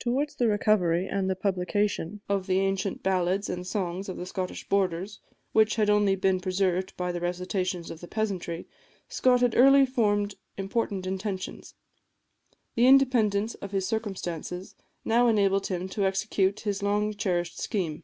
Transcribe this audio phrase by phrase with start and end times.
[0.00, 5.20] Towards the recovery and publication of the ancient ballads and songs of the Scottish borders,
[5.52, 8.66] which had only been preserved by the recitations of the peasantry,
[9.08, 11.74] Scott had early formed important intentions.
[12.74, 18.02] The independence of his circumstances now enabled him to execute his long cherished scheme.